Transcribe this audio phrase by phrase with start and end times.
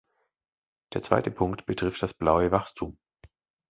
[0.93, 2.97] Der zweite Punkt betrifft das "blaue Wachstum".